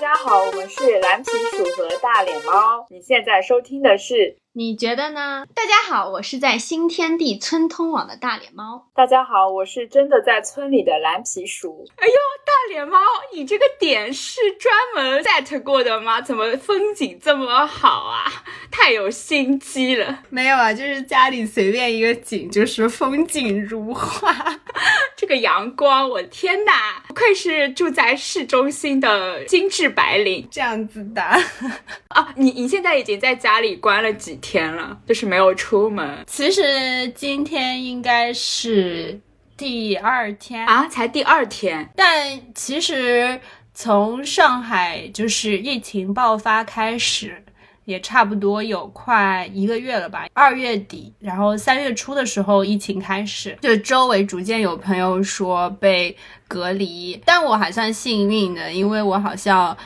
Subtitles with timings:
[0.00, 2.86] 大家好，我们是蓝皮鼠和大脸猫。
[2.88, 4.38] 你现在收听的是？
[4.60, 5.46] 你觉得呢？
[5.54, 8.90] 大家好，我是在新天地村通往的大脸猫。
[8.94, 11.86] 大家好，我是真的在村里的蓝皮鼠。
[11.96, 12.12] 哎呦，
[12.44, 12.98] 大脸猫，
[13.32, 16.20] 你这个点是专门 set 过的吗？
[16.20, 18.30] 怎么风景这么好啊？
[18.70, 20.24] 太有心机了。
[20.28, 24.30] 没有啊，就是家里随便一个景，就是风景如画。
[25.16, 30.46] 这个阳光，我天哪，不愧是住在市中心的精致白领。
[30.50, 31.22] 这样子的
[32.08, 34.38] 啊，你你现在已经在家里关了几？
[34.49, 36.24] 天了，就是没有出门。
[36.26, 39.20] 其实今天应该是
[39.56, 41.88] 第二天啊，才第二天。
[41.94, 43.40] 但其实
[43.74, 47.44] 从上海就是疫情爆发开始，
[47.84, 50.26] 也差不多有快一个月了吧。
[50.32, 56.16] 二月底，然后三月初的时候疫情开始，就周围逐渐有朋友说被
[56.48, 59.76] 隔离，但我还算幸运的，因为我好像。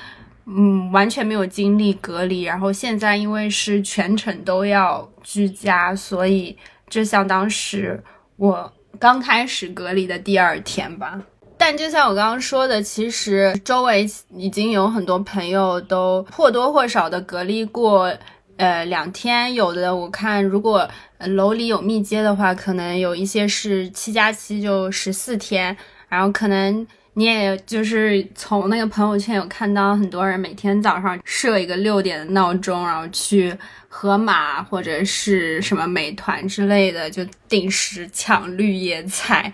[0.47, 6.55] 嗯，完全没有经历隔离，然后现在因为是全程都要居家，所以
[6.91, 7.99] 就相当是
[8.37, 11.19] 我刚开始隔离的第二天吧。
[11.57, 18.15] 但就像我刚刚说的，其实周围已经有很多朋友都或多或少的隔离过，
[18.59, 20.87] 呃，两天，有的我看如果
[21.21, 25.75] 楼里有密接的话，可能有一些是七加七，就十四天，
[26.09, 26.87] 然后可能。
[27.15, 33.57] 你也就是从那个朋友圈有看到很多人每天早上设一个六点的闹钟，然后去
[33.89, 39.53] 盒马或者是什么美团之类的，就定时抢绿叶菜。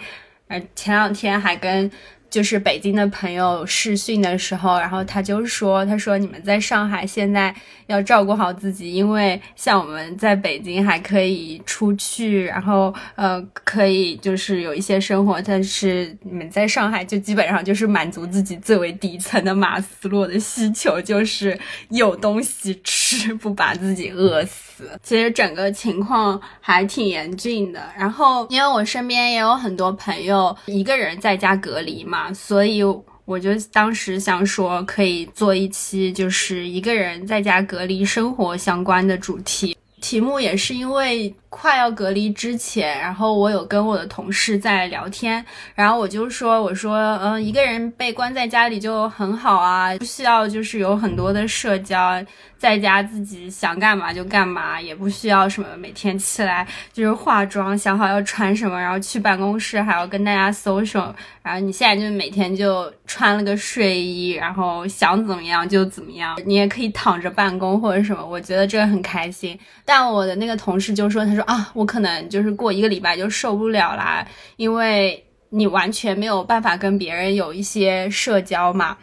[0.48, 1.90] 呃，前两天还跟。
[2.30, 7.52] 就是北京的朋友试训的时候，然后他就说：“他说你们在上海现在
[7.88, 24.69] 要照顾好自己，因为像我们在北京还可以出去，然后呃可以就是有一些生活，但是你们在上海就基本上就是满足自己最为底层的马斯洛的需求，就是有东西吃，不把自己饿死。”
[25.02, 32.82] 其实整个情况还挺严峻的，然后因为我身边也有很多朋友一个人在家隔离嘛，所以
[33.24, 41.34] 我就当时想说可以做一期就是一个人在家隔离生活相关的主题，题目也是因为。
[41.52, 45.44] 快要隔离之前，然后我有跟我的同事在聊天，
[45.74, 52.24] 然后我就说，我说，嗯，一个人被关在家里就很好啊，不需要就是有很多的社交，
[52.60, 61.12] 在家自己想干嘛就干嘛，也不需要什么每天起来就是化妆，想好要穿什么，然后去办公室还要跟大家 social，
[61.42, 69.58] 然后你现在就每天就穿了个睡衣，然后想怎么样就怎么样，你也可以躺着办公或者什么，我觉得这个很开心。
[69.84, 71.40] 但我的那个同事就说，他说。
[71.50, 74.24] 啊，我可能就是过一个礼拜就受不了啦，
[74.56, 78.96] 因为你完全没有办法跟别人有一些社交嘛，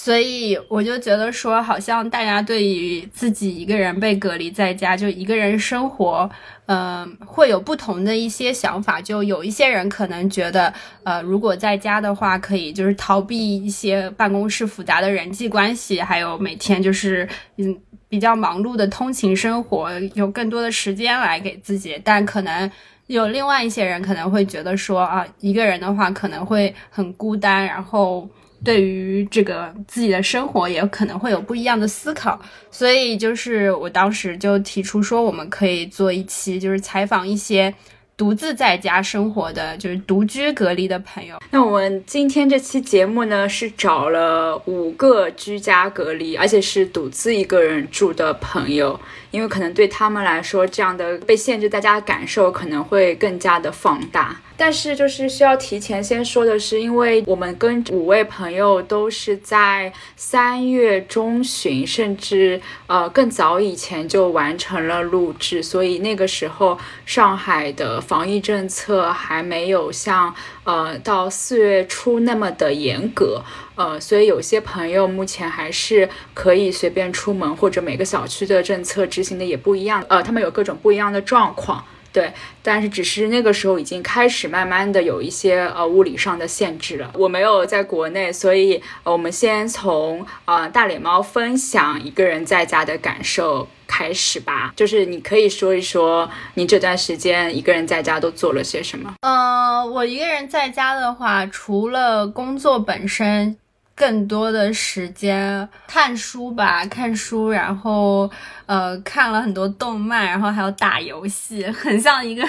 [0.00, 6.30] 所以我就觉得说，好像大家对于自己一个人被隔离在家，就一个人生活，
[6.66, 9.00] 嗯，会有不同的一些想法。
[9.00, 10.72] 就有一些人可能觉得，
[11.02, 17.76] 呃，如果在家的话，可以就是逃避一些办公室复杂的人际关系，还有每天就是嗯。
[18.10, 22.70] 比较忙碌的通勤生活，有更多的时间来给自己，但可能
[23.06, 28.26] 有另外一些人可能会觉得说啊，一个人的话可能会很孤单，然后
[28.64, 37.74] 对于这个自己的生活也可能会有不一样的思考，所以就是我当时就提出说，我们可以做一期，就是采访一些。
[38.16, 41.38] 独自在家生活的就是独居隔离的朋友。
[41.52, 48.98] 那我们今天这期节目呢，是找了五个居家隔离，而且是独自一个人住的朋友，
[49.30, 54.36] 因为可能对他们来说，这样的被限制在家的感受可能会更加的放大。
[54.60, 70.34] 但是就是需要提前先说的是，因为我们跟五位朋友都是在三月中旬，甚至呃更早以前就完成了录制，所以那个时候上海的防疫政策还没有像
[70.68, 73.42] 呃到四月初那么的严格，
[73.74, 81.82] 呃，所以有些朋友目前还是可以随便出门，或者每个小区的政策执行的也不一样，呃，他们有各种不一样的状况。
[82.12, 82.32] 对，
[82.62, 87.10] 但是只是那个时候已经开始慢慢的有一些呃物理上的限制了。
[87.14, 94.72] 我没有在国内，所以我们先从呃大脸猫分享一个人在家的感受开始吧。
[94.76, 99.14] 就是你可以说一说你这段时间一个人在家都做了些什么？
[99.22, 103.56] 呃，我一个人在家的话，除了工作本身。
[103.98, 108.30] 更多的时间看书吧，看书，然后
[108.66, 112.48] 呃看了很多动漫，然后还有打游戏， 很像一个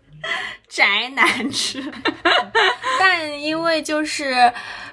[0.68, 1.82] 宅男吃。
[3.00, 4.52] 但因为就是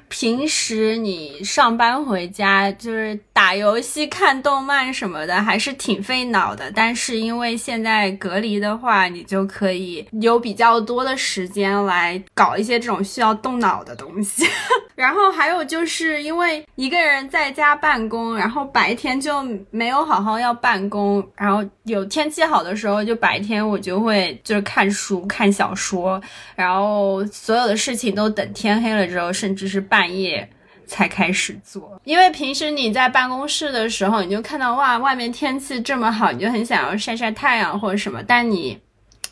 [0.10, 6.72] 平时你上班回家就是打游戏、看动漫什么的，还是挺费脑的。
[6.76, 14.46] 但是因为现在隔离的话，你就可以有比较多的时间来搞一些这种需要动脑的东西。
[14.96, 19.42] 然后还有就是因为一个人在家办公，然后白天就
[19.72, 26.22] 没有好好要办公，然后有天气好的时候，就白天我就会就是看书、看小说，
[26.54, 30.50] 然后所有的事情都等天黑了之后，甚至是半半夜
[30.86, 32.00] 才开始做。
[32.04, 38.80] 因为平时你在办公室的时候，你就看到哇，外面天气这么好，你就很想要晒晒太阳或者什么，但你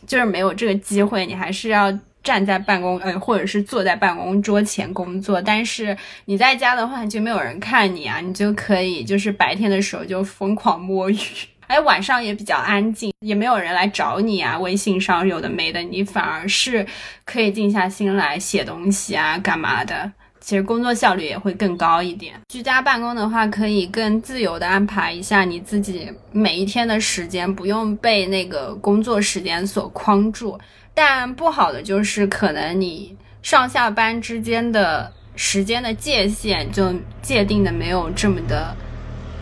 [0.06, 1.98] 就是没有这个机会，你还是要。
[2.24, 11.18] 站在办公呃，或者是坐在办公桌前工作，但是你在家的话就没有人看你啊，你就可以就是白天的时候就疯狂摸鱼，
[11.68, 16.86] 哎，晚上也比较安静，也没有人来找你啊，微信上有的没的，你反而是
[17.24, 20.12] 可以静下心来写东西啊，干嘛的，
[20.48, 22.40] 其实工作效率也会更高一点。
[22.48, 30.58] 居家办公的话，可以更自由的安排一下你自己每一天的时间，不用被那个工作时间所框住。
[30.94, 38.74] 但不好的就是，可能你上下班之间的时间的界限就界定的没有这么的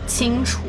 [0.08, 0.62] 清楚。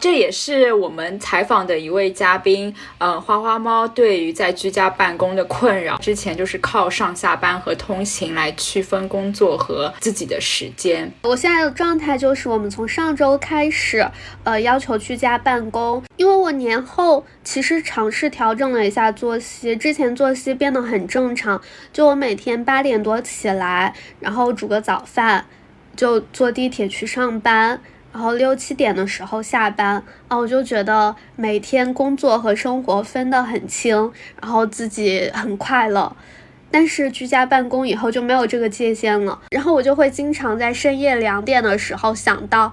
[0.00, 5.96] 这也是我们采访的一位嘉宾，嗯，花花猫对于在居家办公的困扰。
[5.98, 11.10] 之前就是靠上下班和通勤来区分工作和自己的时间。
[11.22, 14.06] 我现在的状态就是，我们从上周开始，
[14.44, 16.02] 呃，要求居家办公。
[16.16, 21.60] 因为我年后其实尝试调整了一下作息，之前作息变得很正常，
[21.92, 25.46] 就我每天八点多起来，然后煮个早饭，
[25.96, 27.80] 就坐地铁去上班。
[28.12, 36.16] 然后六七点的时候下班啊，我就觉得每天工作和生活分得很清，然后自己很快乐。
[36.70, 42.70] 但是居家办公以后就没有这个界限了，然后我就会经常在深夜两点的时候想到，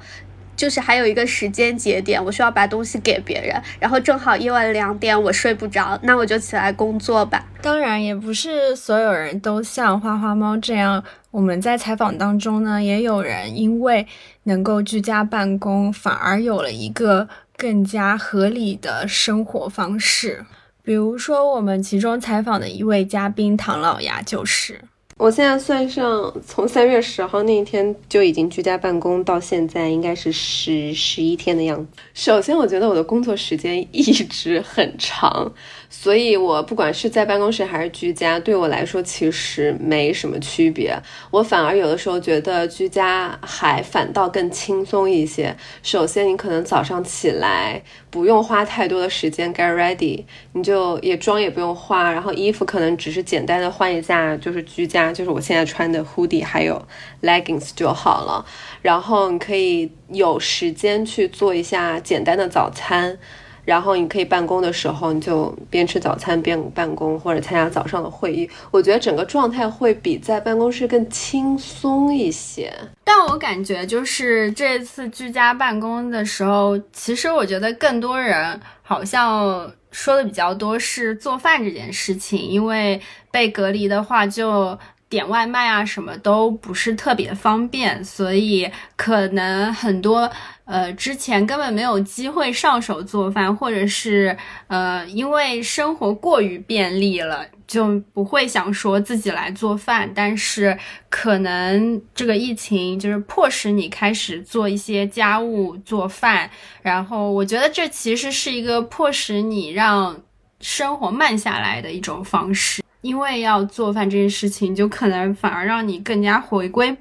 [0.55, 7.45] 就是还有一个时间节点，我需要把东西给别人，然后正好夜晚两点我睡不着，那我就起来工作吧。
[7.61, 11.03] 当然，也不是所有人都像花花猫这样。
[11.31, 14.07] 我们在采访当中呢，也有人因为
[14.43, 17.27] 能够居家办公，反而有了一个
[17.57, 20.45] 更加合理的生活方式。
[20.81, 24.79] 比如说，我们其中采访的一位嘉宾唐老鸭就是。
[25.17, 31.87] 我现在算上，从三月十号那一天就已经居家办公，到现在应该是十十一天的样子。
[32.13, 35.49] 首先，我觉得我的工作时间一直很长。
[35.97, 40.95] 所以，我不管是在办公室还是居家，对我来说其实没什么区别。
[41.31, 45.55] 我反而有的时候觉得居家还反倒更轻松一些。
[45.81, 47.81] 首先，你可能早上起来
[48.11, 56.79] 不用花太多的时间 get ready，你就也妆也不用化，然后衣服可能只是简单的换一下，就是居家，就是我现在穿的 hoodie 还有
[57.23, 58.45] leggings 就好了。
[58.83, 63.17] 然后你可以有时间去做一下简单的早餐。
[63.65, 68.49] 然后你可以办公的时候，你就边吃早餐边办公，或者参加早上的会议。
[68.71, 72.71] 我觉得整个状态会比在办公室更轻松一些。
[73.03, 83.01] 但我感觉就是这次居家办公的时候，其实我觉得更多人好像说的比较多是做饭这件事情，因为
[83.31, 84.77] 被隔离的话就。
[85.07, 90.29] 点外卖啊，什么都不是特别方便，所以可能很多
[90.65, 100.11] 呃之前根本没有机会上手做饭，或者是呃因为生活过于便利了，就不会想说自己来做饭。
[100.13, 100.77] 但是
[101.09, 106.49] 可能这个疫情就是迫使你开始做一些家务做饭，
[106.81, 110.19] 然后我觉得这其实是一个迫使你让
[110.59, 112.83] 生活慢下来的一种方式。
[113.01, 116.97] 因为要做饭这件事情，就可能反而让你更加回归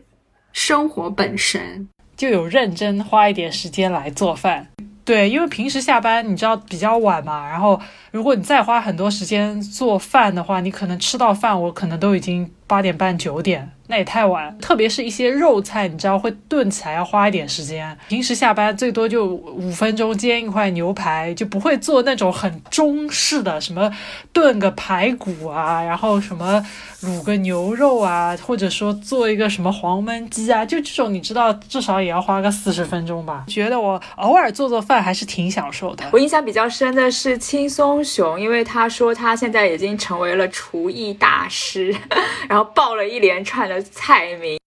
[0.52, 1.88] 生活本身，
[2.25, 4.66] 就有认真花一点时间来做饭。
[5.04, 7.78] 对，因为平时下班你知道比较晚嘛，然后
[8.12, 13.71] 如果你再花很多时间做饭的话，你可能吃到饭我可能都已经八点半九点。
[13.87, 17.97] 那也太晚，特别是一些肉菜，你知道会炖起来要花一点时间。
[18.09, 23.93] 平时下班最多就五分钟煎一块牛排，就不会做那种很中式的，什么
[24.33, 26.64] 炖个排骨啊，然后什么
[27.03, 33.45] 卤个牛肉啊，或者说做一个什么黄焖鸡啊，就这种你知道至少也要花个四十分钟吧。
[33.47, 36.05] 觉得我偶尔做做饭还是挺享受的。
[36.11, 41.95] 我印象比较深的是轻松熊，因为他说他现在已经成为了厨艺大师，
[42.49, 43.74] 然后爆了一连串的。
[43.83, 44.59] 菜名，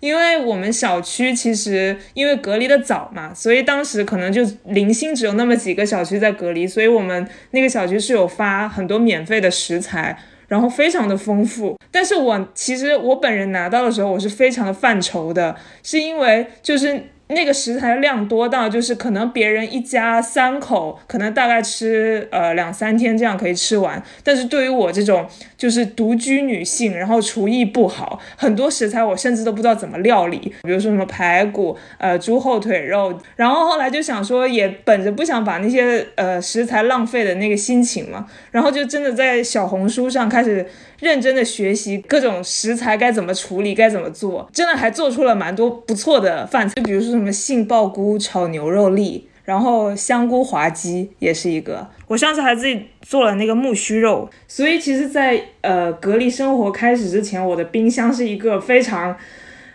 [0.00, 11.76] 因为我们小区其实因为隔离的早嘛，所以当时可能就零星只有那么几个小区在隔离，所以我们那个小区是有发很多免费的食材，然后非常的丰富。
[11.90, 17.08] 但是我其实我本人拿到的时候，我是非常的犯愁的，是因为就是。
[17.28, 40.66] 那个食材量多到就是可能别人一家三口可能大概吃呃两三天这样可以吃完，但是对于我这种就是独居女性，然后厨艺不好，很多食材我甚至都不知道怎么料理，比如说什么排骨、呃猪后腿肉，然后后来就想说也本着不想把那些呃食材浪费的那个心情嘛，然后就真的在小红书上开始。
[40.98, 46.72] 认真的学习各种食材该怎么处理，该怎么做，真的还做出了蛮多不错的饭菜。
[46.76, 51.88] 就比如说什么杏鲍菇炒牛肉粒，然后香菇滑鸡也是一个。
[52.06, 54.28] 我上次还自己做了那个木须肉。
[54.46, 59.16] 所以其实，在呃隔离生活开始之前，我的冰箱是一个非常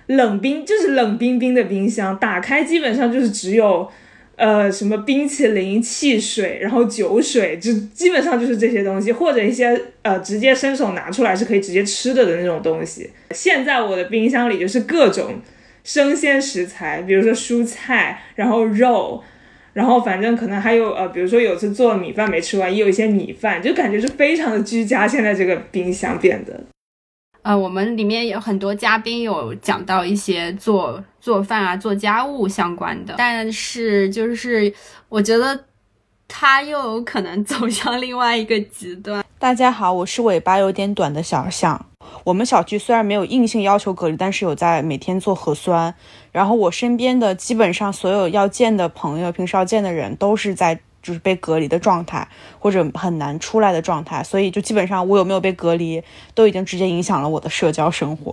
[0.07, 3.89] 冷冰，就是冷冰冰的冰箱，打开基本上就是只有。
[4.37, 13.07] 呃，什么冰淇淋、汽水，然后酒水，就基本上就是这些东西，或者一些呃，直接伸手拿出来是可以直接吃的的那种东西。
[13.35, 15.35] 现在我的冰箱里就是各种
[15.83, 19.23] 生鲜食材，比如说蔬菜，然后肉，
[19.73, 25.07] 然后反正可能还有呃，比如说有次做米饭没吃完，也有一些米饭，就感觉是非常的居家。
[25.07, 26.63] 现在这个冰箱变得。
[27.43, 34.71] 呃，我们里面有很多嘉宾有讲到一些做做饭啊、做家务相关的，但是就是
[35.09, 35.65] 我觉得
[36.27, 39.25] 他又有可能走向另外一个极端。
[39.39, 41.87] 大家好，我是尾巴有点短的小象。
[42.23, 45.93] 我们小区虽然没有硬性要求隔离，但是有在每天做核酸。
[46.31, 50.79] 然后我身边的基本上所有要见的朋友、平时要见的人都是在。
[51.03, 52.27] 就是被隔离的状态，
[52.59, 56.03] 或者很难出来的状态，所以就基本上我有没有被隔离，
[56.35, 58.31] 都已经直接影响了我的社交生活。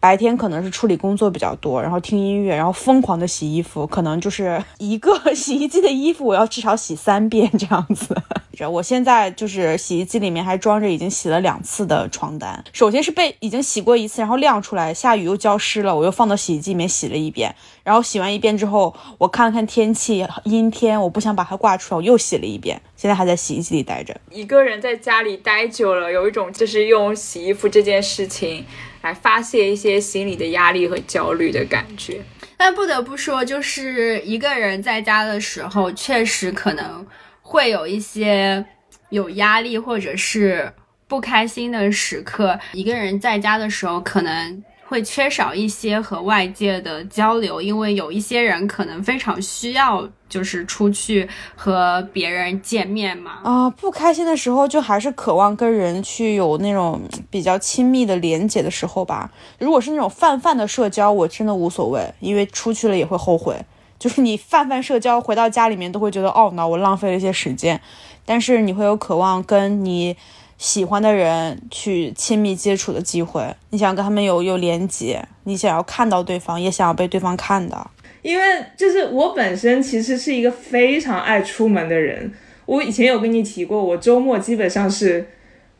[0.00, 8.16] 白天可能是处理工作比较多，然后听音乐，然后疯狂的洗衣服，可能就是一个洗衣机的衣服，我要至少洗三遍这样子。
[8.70, 24.14] 我现在就是洗衣机里面还装着已经洗了两次的床单，首先是被已经洗过一次，然后晾出来，下雨又浇湿了，我又放到洗衣机里面洗了一遍，然后洗完一遍之后，我看了看天气，阴天，我不想把它挂出来，我又洗了一遍，现在还在洗衣机里待着。
[24.30, 28.66] 一个人在家里待久了，有一种就是用洗衣服这件事情。
[29.02, 32.20] 来发泄一些心理的压力和焦虑的感觉，
[32.56, 37.06] 但不得不说，就是一个人在家的时候，确实可能
[37.42, 38.64] 会有一些
[39.08, 40.72] 有压力或者是
[41.08, 42.58] 不开心的时刻。
[42.72, 44.64] 一个人在家的时候，可能。
[44.90, 53.38] 会缺少一些和外界的交流，因为有一些人可能非常需要，就是出去和别人见面嘛。
[53.44, 59.30] 啊，不开心的时候就还是渴望跟人去有那种比较亲密的连接的时候吧。
[59.60, 63.64] 如果是那种泛泛的社交，我真的无所谓，因为出去了也会后悔。
[63.96, 67.80] 就是你泛泛社交回到家里面都会觉得懊恼，我浪费了一些时间。
[68.26, 70.16] 但是你会有渴望跟你。
[70.60, 77.90] 喜欢的人去亲密接触的机会，你想跟他们有有连接，你想要看到对方，也想要被对方看到。
[78.20, 78.44] 因为
[78.76, 82.30] 就是我本身其实是一个非常爱出门的人，
[82.66, 85.26] 我以前有跟你提过，我周末基本上是，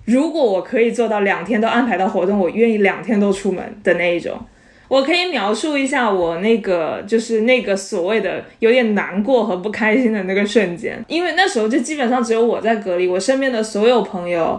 [0.07, 4.41] 如果我可以做到两天都安排到活动，我愿意两天都出门的那一种。
[4.89, 14.59] 我可以描述一下我那个就是那个所谓的有点难过和不开心的那个瞬间，因为那时候就基本上只有我在隔离，我身边的所有朋友。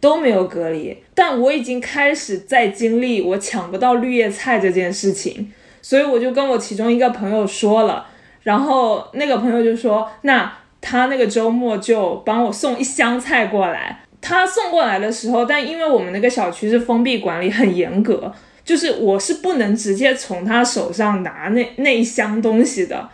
[0.00, 5.52] 都没有隔离，但我已经开始在经历我抢不到绿叶菜这件事情，
[5.82, 8.06] 所以我就跟我其中一个朋友说了，
[8.44, 14.00] 然后那个朋友就说，那他那个周末就帮我送一箱菜过来。
[14.22, 18.32] 他送过来的时候，但因为我们那个小区是封闭管理，很严格，
[18.64, 23.08] 就是我是不能直接从他手上拿那 那一箱东西的。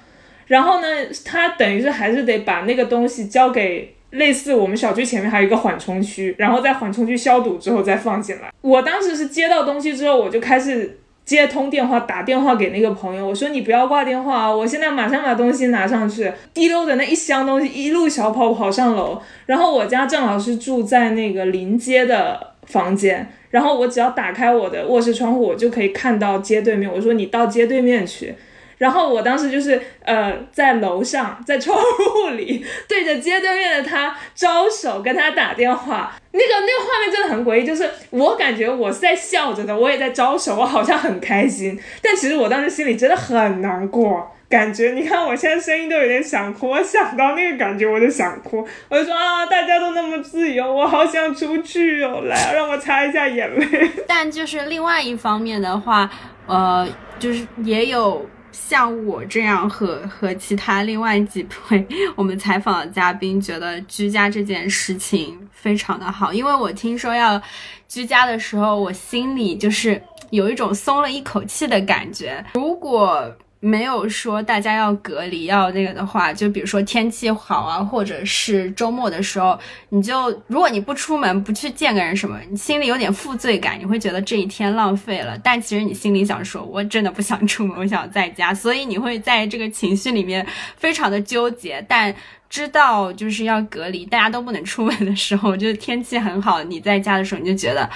[0.47, 0.87] 然后呢，
[1.25, 3.96] 他等于是还是得把那个东西交给。
[4.11, 8.51] 类似我们小区前面还有一个缓冲区，然后在缓冲区消毒之后再放进来。
[8.61, 16.33] 我当时是接到东西之后，我就开始接通电话，打电话给那个朋友，我说你不要挂电话啊，我现在马上把东西拿上去。
[16.55, 26.91] 滴溜的那一箱东西一路小跑跑上楼，然后我家正好是住在那个临街的房间，然后我只要打开我的卧室窗户，我就可以看到街对面。
[26.91, 28.35] 我说你到街对面去。
[28.79, 36.15] 然后我当时就是呃在楼上，在窗户里对着街对面的他招手，跟他打电话。
[36.33, 44.31] 那个那个画面真的很诡异，就是我感觉我是在笑着的，我也在招手，我好像很开心，但其实我当时心里真的很难过。
[44.49, 53.91] 感觉你看我现在声音都有点想哭，我想到那个感觉我就想哭，我就说啊，大家都那么自由，我好想出去哦，来让我擦一下眼泪。
[54.07, 56.09] 但就是另外一方面的话，
[56.47, 56.87] 呃，
[57.19, 58.25] 就是也有。
[58.57, 61.87] 像我这样和和其他另外几位
[62.17, 67.41] 我们采访的嘉宾，觉得居家这件事情非常的好，因为我听说要
[67.87, 72.45] 居家的时候，我心里就是有一种松了一口气的感觉。
[72.55, 79.59] 如果没有说大家要隔离要那个的话，就比如说天气好啊，或者是周末的时候，
[79.89, 85.37] 你就如果你不出门不去见个人什么，你心里有点负罪感，你会觉得这一天浪费了。
[85.39, 90.47] 但其实你心里想说，我真的不想出门，我想在家，所以你会在这个情绪里面
[90.77, 91.85] 非常的纠结。
[91.89, 92.15] 但
[92.49, 97.89] 知道就是要隔离，大家都不能出门的时候，就是天气很好，你在家的时候，你就觉得。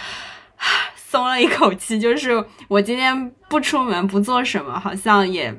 [1.10, 5.52] 松了一口气， 就是我今天不出门不做什么，好像也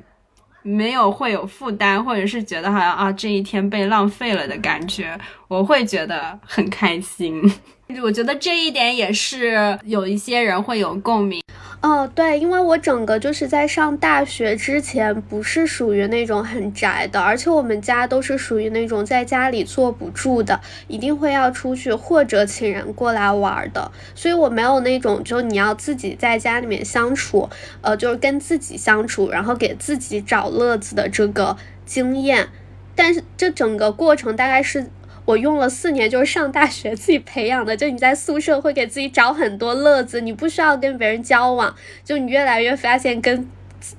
[0.62, 5.18] 没有会有负担，或者是觉得好像啊这一天被浪费了的感觉，
[5.48, 7.42] 我会觉得很开心。
[8.02, 11.42] 我觉得这一点也是有一些人会有共鸣。
[11.82, 32.48] 哦，对，因为我整个就是在上大学之前不是属于那种很宅的，而且我们家都是属于那种在家里坐不住的，一定会要出去或者请人过来玩的，所以我没有那种就你要自己在家里面相处，呃，就是跟自己相处，然后给自己找乐子的这个经验。
[32.94, 34.86] 但是这整个过程大概是。
[35.24, 37.76] 我用了四年，就是上大学自己培养的。
[37.76, 41.74] 就你在宿舍会给自己找很多乐子，你不需要跟别人交往，
[42.04, 43.48] 就你越来越发现跟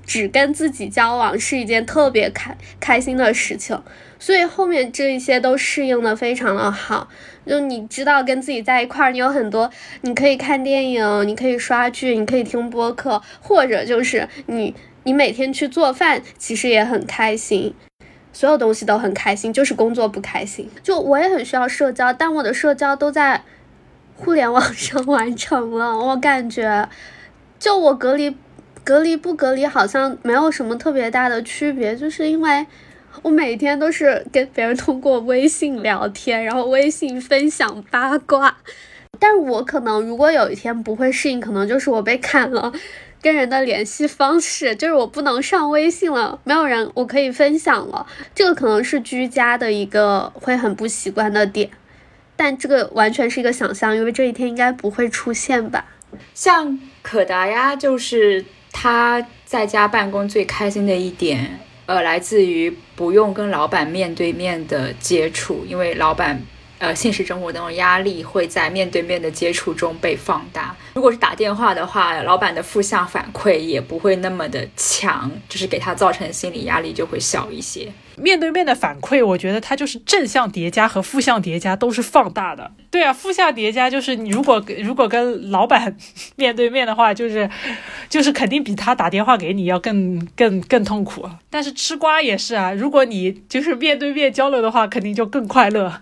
[0.06, 3.82] 只跟自己交往是一件特别开开心的事情。
[4.20, 7.10] 所以后面这一些都适应的非常的好。
[7.46, 9.70] 就你知道跟自己在一块儿，你有很多，
[10.02, 17.74] 你可以看电影，你可以刷剧，你可以听播客，或者就是你你每天去做饭，其实也很开心。
[18.34, 20.70] 所有东西都很开心，就是工作不开心。
[20.82, 23.44] 就我也很需要社交，但我的社交都在
[24.16, 25.98] 互联网上完成了。
[25.98, 26.90] 我感觉，
[27.60, 28.36] 就我隔离、
[28.84, 32.66] 隔离不隔离，好像没有什么特别大的区别，就是因为
[33.22, 38.58] 我每天都是跟别人通过微信聊天，然后微信分享八卦。
[39.20, 42.74] 但我可能如果有一天不会适应，可能就是我被砍了。
[43.24, 51.70] 跟人的联系方式就是我不能上微信了，没有人我可以分享了，这个可能是居家的一个会很不习惯的点，
[52.36, 55.86] 但这个完全是一个想象，因为这一天应该不会出现吧。
[56.34, 66.42] 像可达鸭，就是他在家办公最开心的一点，呃，来自于不用跟老板面对面的接触，因为老板。
[66.80, 70.76] 呃，现实生活当中压力会在面对面的接触中被放大。
[70.94, 77.92] 如果是打电话的话，老板的负向反馈也不会那么的强，就是给他造成心理压力就会小一些。
[78.18, 82.72] 面对面的反馈，我觉得它就是正向叠加和负向叠加都是放大的。
[82.92, 85.96] 对啊，负向叠加就是你如果如果跟老板
[86.36, 87.50] 面对面的话，就是
[88.10, 91.28] 就是肯定比他打电话给你要更更更痛苦。
[91.50, 96.02] 但是吃瓜也是啊，如果你就是面对面交流的话，肯定就更快乐。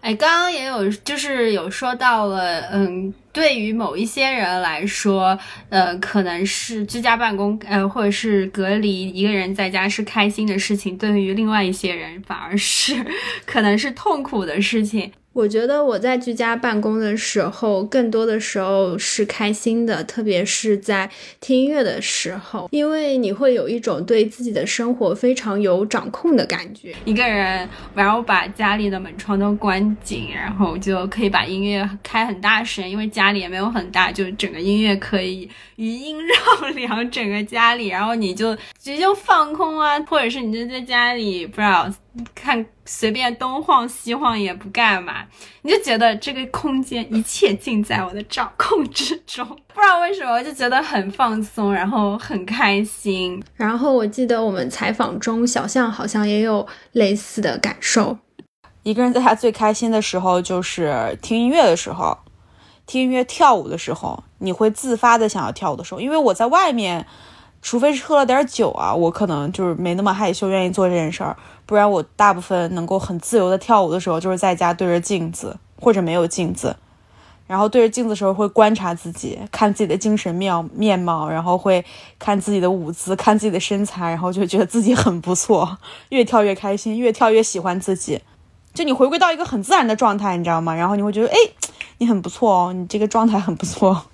[0.00, 3.12] 哎，刚刚也有就是有说到了，嗯。
[3.32, 12.92] 对于某一些人来说，呃，可能是居家办公，呃，或者是隔离，一个人在家是开心的事情；对于另外一些人，反而是
[13.46, 15.12] 可能是痛苦的事情。
[15.32, 21.08] 我觉得我在居家办公的时候，更多的时候是开心的，特别是在
[21.40, 26.92] 听音乐的时候，因为你会有一种对自己的生活非常有掌控的感觉。
[27.04, 41.88] 一个人，然后把家里的门窗都关紧，然后就可以把音乐开很大声，因为家里也没有很大，就整个音乐可以余音绕 梁整个家里，然后你就直接放空啊，或者是你就在家里不知道。
[42.34, 45.24] 看随便东晃西晃也不干嘛，
[45.62, 53.40] 你就觉得这个空间一切尽在我的掌控之中，不知道为什么就觉得很放松，然后很开心。
[53.54, 58.18] 然后我记得我们采访中，小象好像也有类似的感受。
[58.82, 62.18] 一个人在他最开心的时候就是听音乐的时候，
[62.86, 67.06] 听音乐跳舞的时候，你会自发的想要跳舞的时候，因为我在外面。
[67.62, 71.36] 除非是喝了点酒啊，我可能就是没那么害羞，愿意做这件事儿。
[71.66, 76.74] 不然我大部分能够很自由的跳舞的时候，就是在家对着镜子，或者没有镜子，
[77.46, 81.84] 然后对着镜子的时候会观察自己，看自己的精神面面貌，然后会
[82.18, 88.20] 看自己的舞姿，看自己的身材，然后就觉得自己很不错，越跳越开心，越跳越喜欢自己。
[88.72, 90.74] 就你回归到一个很自然的状态，你知道吗？
[90.74, 91.34] 然后你会觉得，哎，
[91.98, 94.06] 你很不错哦，你这个状态很不错。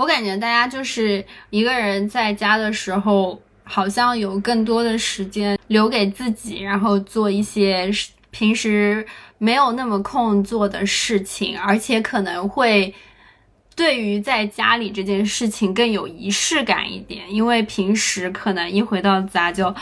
[0.00, 7.90] 我感觉大家就是一个人在家的时候，好像有更多的时间留给自己，然后做一些
[8.30, 12.94] 平时没有那么空做的事情，而且可能会。
[13.76, 19.74] 对于在家里这件事情更有仪式感一点，因为平时可能一回到家就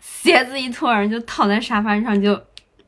[0.00, 2.40] 鞋子一脱，人就躺在沙发上就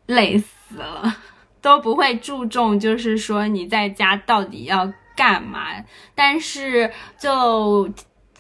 [0.06, 1.16] 累死了，
[1.62, 5.68] 都不会注重就是说你在家到底要干嘛。
[6.14, 7.88] 但是就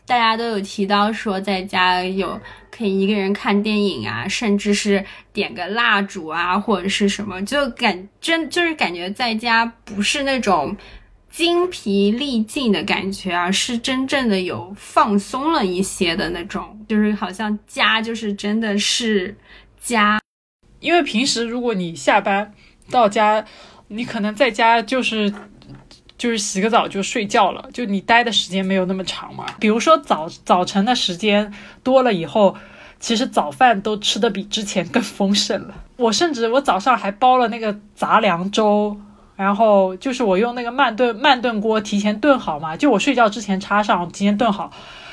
[0.06, 10.76] 大家都有提到说，在家有可以一个人看电影啊，甚至是点个蜡烛啊，或者是什么，就感真就是感觉在家不是那种
[11.28, 19.36] 精疲力尽的感觉啊，是真正的有放松了一些的那种，就是好像家就是真的是
[19.80, 20.20] 家。
[20.78, 22.52] 因为平时如果你下班
[22.90, 23.44] 到家，
[23.88, 25.32] 你可能在家就是
[26.18, 29.46] 就是洗个澡就睡觉了，就你待的时间没有那么长嘛。
[29.60, 31.52] 比如说早早晨的时间
[31.82, 32.56] 多了以后，
[32.98, 35.74] 其实早饭都吃的比之前更丰盛了。
[35.96, 38.96] 我甚至我早上还煲了那个杂粮粥，
[39.36, 44.70] 然后就是我用那个慢炖慢炖锅提前炖好嘛，就我睡觉之前插上，提前炖好。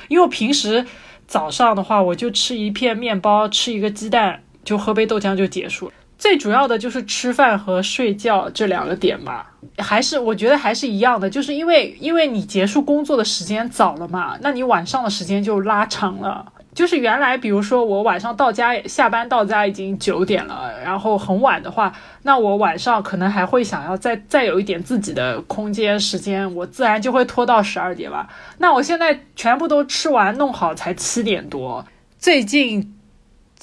[0.07, 0.85] 因为我平时
[1.27, 4.41] 早上的话，我就吃一片面包，吃一个鸡蛋。
[4.63, 5.93] 就喝杯豆浆就结束了。
[6.23, 16.45] 最主要的就是吃饭和睡觉这两个点吧，还是我觉得还是一样的，就是因为因为你结束工作的时间早了嘛，那你晚上的时间就拉长了。
[16.73, 28.29] 就是原来比如说我晚上到家下班到家已经九点了，然后很晚的话，那我晚上可能还会想要再再有一点自己的空间时间，我自然就会拖到十二点吧。
[28.59, 31.85] 那我现在全部都吃完弄好才七点多，
[32.17, 32.92] 最近。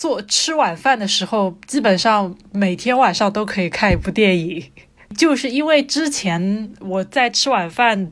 [0.00, 4.72] 做吃晚饭的时候，基本上每天晚上都可以看一部电影，
[5.14, 8.10] 就是因为之前我在吃晚饭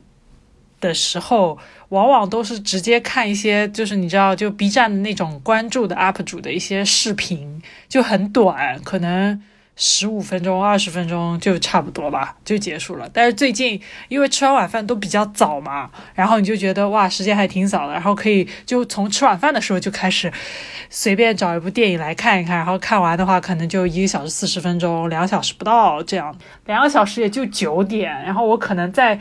[0.79, 1.57] 的时候，
[1.89, 9.41] 往往都是直接看一些，就是你知道，就 B 站的那种关注的 UP 主的一些视频，就很短，可能。
[9.81, 13.09] 十五分钟、二十分钟就差不多吧，就结束了。
[13.13, 20.29] 但是最近因为吃完晚饭都比较早嘛，然后你就觉得哇，时间还挺早的，然后可以就从吃晚饭的时候就开始
[20.89, 29.17] 随便找一部电影来看一看，然后看完的话可能就一个小时四十分钟，两个小时不到这样，两个小时也就九点，然后我可能在。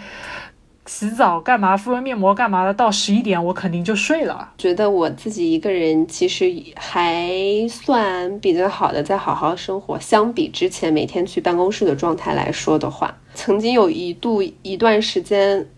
[0.89, 1.77] 洗澡干嘛？
[1.77, 2.73] 敷完面膜干嘛的？
[2.73, 4.51] 到十一点我肯定就睡了。
[4.57, 7.31] 觉得我自己一个人其实还
[7.69, 10.01] 算比较好的，在好好生活。
[10.01, 15.69] 相比之前每天去办公室的状态来说的话，曾经有一度一段时间，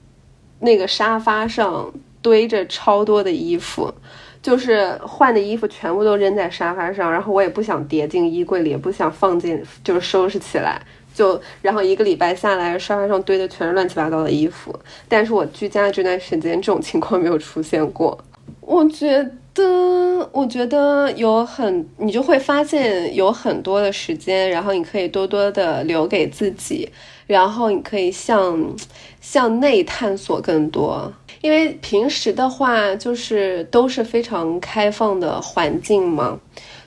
[0.61, 1.92] 那个沙发上
[2.23, 3.92] 堆着超多的衣服，
[4.40, 10.81] 就是换的衣服全部都扔在沙发上，然后我也不想叠进衣柜里，也不想放进，就是收拾起来。
[11.14, 14.75] 就然后一个礼拜下来，沙发上堆的全是乱七八糟的衣服。
[15.09, 18.18] 但是我居家这段时间，这种情况没有出现过。
[18.61, 26.88] 我觉得，我觉得有很，你就会发现有很多的时间，然后你可以多多的留给自己，
[27.27, 28.77] 然后你可以向
[29.20, 31.12] 向内探索更多。
[31.40, 36.38] 因为平时的话，就是都是非常开放的环境嘛。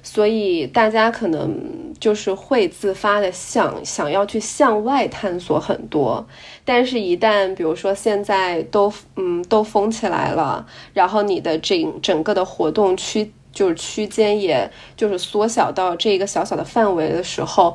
[0.04, 1.58] 所以大家可能
[1.98, 6.24] 就是会自发的想想要去向外探索很多，
[6.66, 17.74] 但是，一旦比如说现在都嗯都封起来了，然后你的整整个的活动区就是区间，也就是缩小到这一个小小的范围的时候，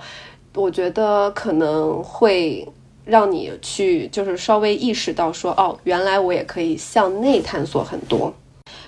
[0.54, 2.68] 我觉得可能会
[3.06, 8.34] 让你去就是稍微意识到说，哦，原来我也可以向内探索很多。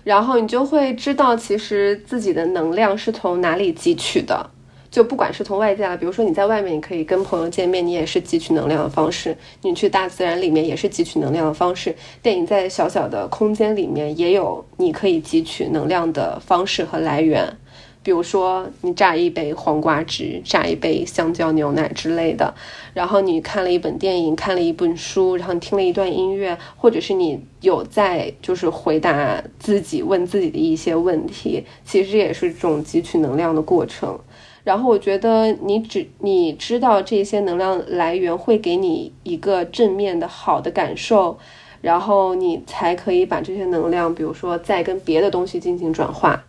[0.04, 4.50] 然后你就会知道，其实自己的能量是从哪里汲取的。
[4.90, 9.32] 就不管是从外界啊，比如说你在外面，你可以跟朋友见面，你也是汲取能量的方式；
[9.62, 11.94] 你去大自然里面也是汲取能量的方式。
[12.20, 17.56] 电影在小小的空间里面也有你可以汲取能量的方式和来源。
[18.10, 22.52] 比如说，你榨一杯黄瓜汁，榨一杯香蕉牛奶之类的，
[22.92, 34.18] 然后你看了一本电影，看了一本书，然后听了一段音乐，或者是你有在就是回答自己问自己的一些问题，其实也是这种汲取能量的过程。
[34.64, 41.38] 然后我觉得你只你知道这些能量来源会给你一个正面的好的感受，
[41.80, 46.44] 然后你才可以把这些能量，比如说再跟别的东西进行转化。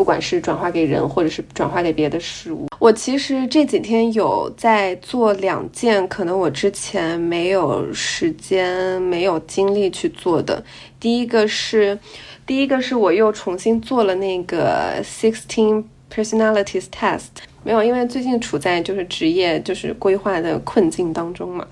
[0.00, 10.64] 不管是转化给人，或者是转化给别的事物，我其实这几天有在做两件可能我之前没有时间、没有精力去做的。
[10.98, 11.98] 第一个是，
[12.46, 21.66] 第一个是我又重新做了那个 Sixteen Personalities Test，没有，因为最近处在就是职业就是规划的困境当中嘛，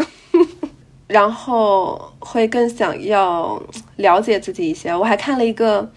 [1.09, 3.59] 然后会更想要
[3.97, 4.95] 了解自己一些。
[4.95, 5.91] 我还看了一个。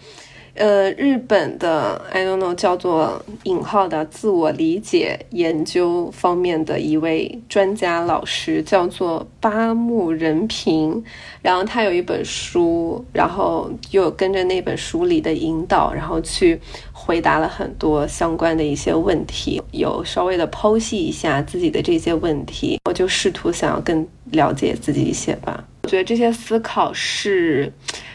[0.54, 11.02] 呃，日本的 I don't know 叫做引号的自我理解研究方面的一位专家老师，叫做八木仁平。
[11.40, 16.60] 然后他有一本书，然后又跟着那本书里的引导，然后去
[16.92, 22.78] 回答了很多相关的一些问题，有稍微的剖析一下自己的这些问题。
[22.84, 25.64] 我就试图想要更了解自己一些吧。
[25.84, 27.72] 我觉得这些思考是，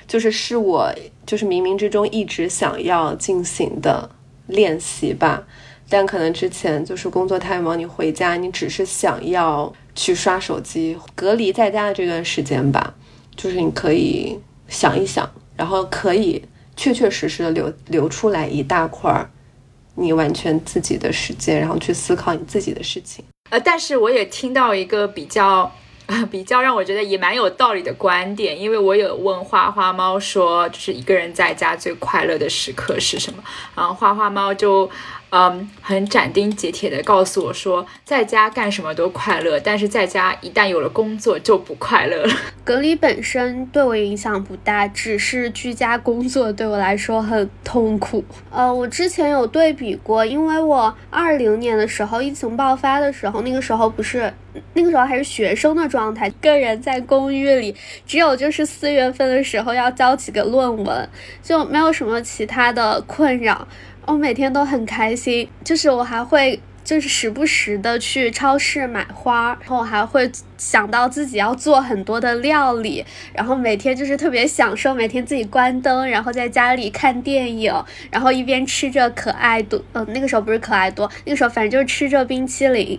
[0.07, 0.93] 就是是我。
[1.27, 4.09] 就是冥冥之中一直想要进行的
[4.47, 5.45] 练习吧，
[5.89, 12.95] 但可能之前就是工作太忙，你回家你只是想要去刷手机，隔离在家的这段时间吧，
[13.35, 16.41] 就是你可以想一想，然后可以
[16.77, 19.29] 确确实实的留留出来一大块儿
[19.95, 23.25] 你完全自己的时间，然后去思考你自己的事情。
[23.49, 25.69] 呃，但是我也听到一个比较。
[26.31, 33.43] 比较让我觉得也蛮有道理的观点，因为我有问花花猫说，就是一个人在家最快乐的时刻是什么，
[33.75, 34.89] 然后花花猫就。
[35.29, 42.33] 嗯，很斩钉截铁的告诉我说，在家干什么都快乐，但是在家一旦有了工作就不快乐了。
[42.63, 48.23] 隔离本身对我影响不大，只是居家工作对我来说很痛苦。
[48.49, 54.33] 呃，我之前有对比过，因为我二零年的时候疫情爆发的时候，那个时候不是
[54.73, 61.09] 那个时候还是学生的状态，个人在公寓里，只有就是四月份的时候要交几个论文，
[61.41, 63.67] 就没有什么其他的困扰。
[64.05, 77.73] 我每天都很开心，就是我还会就是时不时的去超市买花，然后我还会想到自己要做很多的料理，然后每天就是特别享受每天自己关灯，然后在家里看电影，
[78.09, 82.97] 然后一边吃着可爱多，呃那个时候不是可爱多，那个时候反正就是吃着冰淇淋，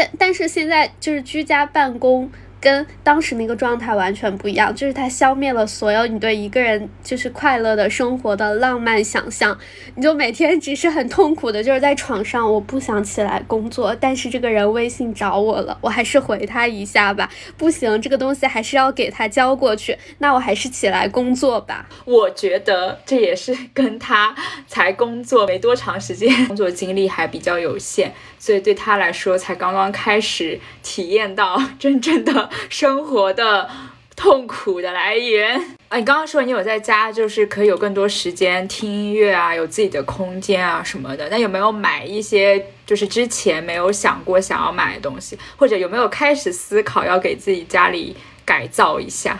[0.00, 2.30] 但但是现在就是居家办公。
[2.62, 9.58] 跟当时那个状态完全不一样，就是它消灭了所有你对一个人就是快乐的生活的浪漫想象，
[9.94, 17.30] 你就每天只是很痛苦的，就是在床上，我不想起来工作，但是这个人微信找我了，我还是回他一下吧。
[17.56, 21.88] 不行，这个东西还是要给他交过去，那我还是起来工作吧。
[22.04, 24.34] 我觉得这也是跟他
[24.66, 28.12] 才工作没多长时间，工作经历还比较有限。
[28.40, 33.70] 所以对他来说，才刚刚开始体验到 真正的生活的
[34.16, 35.56] 痛苦的来源
[35.88, 35.98] 啊！
[35.98, 41.28] 你刚刚说你有在家，就是可以有更多时间听音乐啊，有自己的空间啊什么的。
[41.28, 49.38] 那有没有买一些就是之前没有想过想要买的东西，或者有没有开始思考要给自己家里改造一下？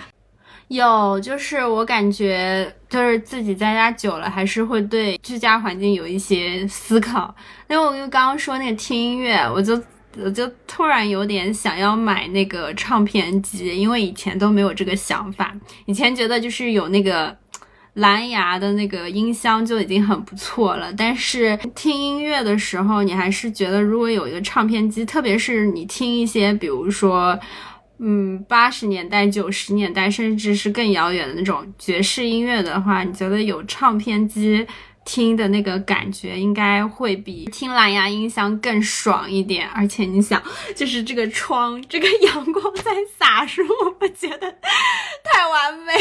[0.70, 7.35] 有，就是我感觉，就是自己在家久了，还是会对居家环境有一些思考。
[7.68, 9.83] 因为我就刚刚说那个听音乐，我就
[10.16, 15.52] 我就突然有点想要买那个唱片机，因为以前都没有这个想法。
[15.87, 17.37] 以前觉得就是有那个
[17.94, 27.37] 蓝牙的那个音箱就已经很不错了，但是听音乐的时候，你还是觉得如果有一个唱片机，特别是你听一些，比如说。
[28.03, 34.67] 嗯，八十年代、九十年代，甚至是更遥远的那种爵士音乐的话，你觉得有唱片机
[35.05, 39.69] 听的那个感觉，应该会比听蓝牙音箱更爽一点。
[39.69, 40.43] 而且你想，
[40.75, 43.67] 就是这个窗，这个阳光在洒入，
[44.01, 44.51] 我觉得
[45.23, 45.93] 太完美，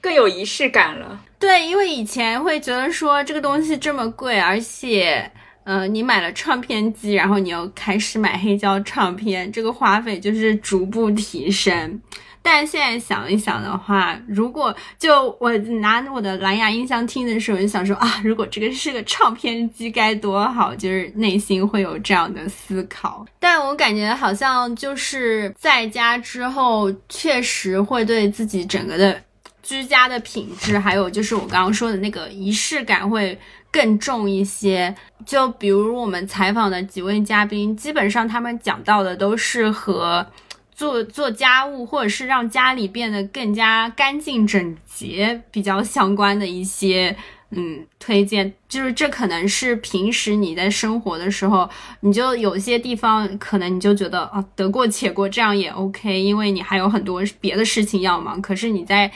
[0.00, 1.20] 更有仪式感了。
[1.40, 5.28] 对，因为以前会觉得说这个东西这么贵，而且。
[5.68, 12.00] 嗯，你买了唱片机，然后你又开始买黑胶唱片，这个花费就是逐步提升。
[12.40, 15.50] 但现在想一想的话，如果就我
[15.80, 23.26] 拿我的蓝牙音箱听的时候，就想说啊，如果这个是个唱片机该多好，就是内心会有这样的思考。
[23.40, 29.20] 但我感觉好像就是在家之后，确实会对自己整个的
[29.64, 33.36] 居家的品质，还有就是我刚刚说的那个仪式感会。
[33.76, 34.94] 更重一些，
[35.26, 40.26] 就比如我们采访的几位嘉宾，基本上他们讲到的都是和
[40.74, 47.14] 做做家务或者是让家里变得更加干净整洁比较相关的一些
[47.50, 48.50] 嗯推荐。
[48.66, 51.68] 就是这可能是平时你在生活的时候，
[52.00, 58.40] 你就有些地方可能你就觉得啊得过且过，这样也 OK，因为你还有很多别的事情要忙。
[58.40, 59.12] 可是你在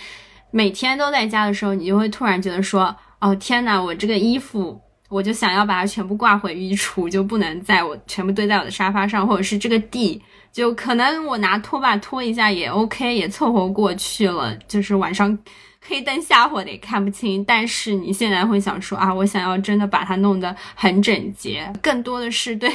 [0.51, 2.95] 每天都在家的时候，你就会突然觉得说。
[3.21, 4.81] 哦天呐，我这个衣服，
[5.11, 14.57] 我就想要把它全部挂回衣橱，就不能在我全部堆在我的沙发上，或者是这个地，就可能我拿拖把拖一下也 OK，也凑合过去了。
[14.67, 15.39] 就是晚上
[15.87, 17.45] 黑灯瞎火的也看不清。
[17.45, 22.71] 但是你现在会想说啊，我想要真的把它弄得很整洁，更多的是对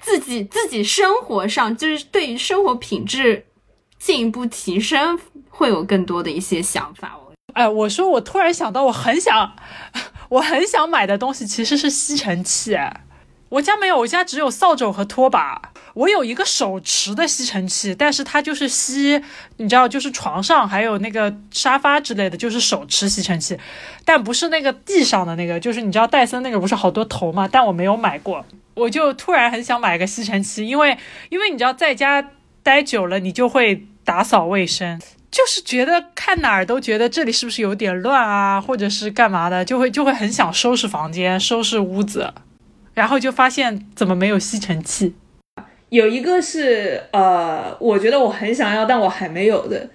[0.00, 3.44] 自己自己生活上，就是对于生活品质
[3.98, 5.18] 进一步提升，
[5.50, 7.18] 会有更多的一些想法。
[7.54, 9.56] 哎，我说我突然想到，我很想，
[10.28, 12.76] 我很想买的东西其实是吸尘器。
[13.50, 15.70] 我家没有，我家只有扫帚和拖把。
[15.94, 19.22] 我有一个手持的吸尘器，但是它就是吸，
[19.58, 23.56] 你知道，就是床上还有那个沙发之类的，就是手持吸尘器，
[24.04, 27.48] 但不是那个地上的那个，就是你知道戴森那个不是好多头吗？
[27.50, 32.30] 但我没有买过，我就突然很想买个吸尘器，因为因为你知道在家
[32.64, 35.00] 待久了，你就会打扫卫生，
[35.34, 42.32] 就是觉得看哪儿都觉得这里是不是有点乱啊，或者是干嘛的，就会就会很想收拾房间、收拾屋子，
[42.94, 45.16] 然后就发现怎么没有吸尘器。
[45.88, 49.90] 有一个是呃，我觉得我很想要，但我还没有的，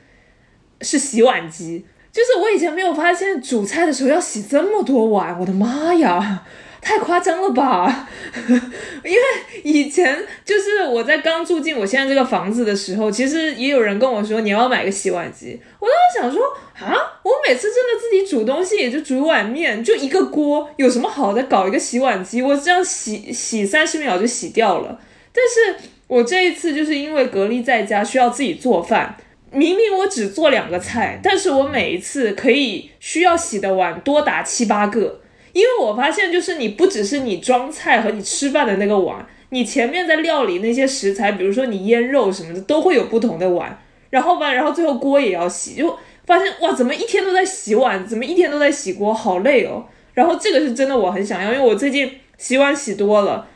[0.81, 1.85] 是洗碗机。
[2.11, 6.43] 就是我以前没有发现煮菜的时候要洗这么多碗，我的妈呀，
[6.81, 8.09] 太夸张了吧！
[8.45, 9.21] 因为
[9.63, 15.59] 以前就是我在刚住进我现在这个房子的时候，其实也有人跟我说你要买个洗碗机。
[15.79, 16.41] 我当时想说
[16.79, 22.41] 啊，我每次真的自己煮东西也就煮碗面，就一个锅，有什么好的搞一个洗碗机？
[22.41, 24.99] 我这样洗洗三十秒就洗掉了。
[25.31, 29.15] 但是我这一次就是因为隔离在家，需要自己做饭。
[29.51, 35.21] 明明我只做两个菜，但是我每一次可以需要洗的碗多达七八个。
[35.53, 43.79] 因为我发现，就是你不只是你装菜和你吃饭的那个碗，你前面在料理那些食材，比如说你腌肉什么的，都会有不同的碗。
[44.09, 49.85] 然后吧，然后最后锅也要洗，就发现哇，怎么一天都在洗碗，怎么一天都在洗锅，好累哦。
[50.13, 53.47] 然后这个是真的，我很想要，因为我最近洗碗洗多了。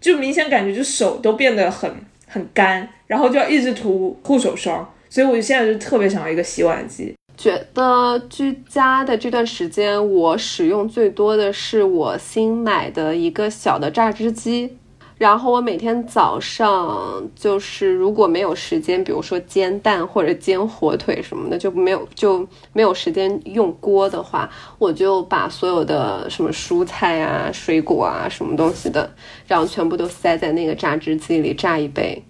[0.00, 1.90] 就明显感觉，就手都变得很
[2.26, 7.14] 很干，然后就要一直涂护手霜，所以我就现在就特别想要一个洗碗机。
[7.36, 14.76] 觉得居家的这段时间，我使用最多的是我新买的一个小的榨汁机。
[15.16, 29.08] 然后我每天早上就是如果没有时间，比如说煎蛋或者煎火腿什么的，就没有就没有时间用锅的话，我就把所有的什么蔬菜啊、水果啊、什么东西的，
[29.46, 32.22] 然后全部都塞在那个榨汁机里榨一杯。